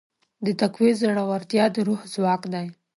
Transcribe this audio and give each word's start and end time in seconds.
د 0.45 0.47
تقوی 0.61 0.91
زړورتیا 1.01 1.65
د 1.75 1.77
روح 1.87 2.01
ځواک 2.13 2.41
دی. 2.53 2.67